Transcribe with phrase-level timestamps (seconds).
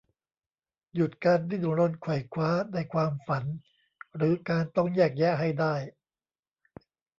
[0.95, 3.43] หยุดการดิ้นรนไขว่คว้าในความฝัน
[4.15, 5.75] หรือการต้องแยกแยะให้ได้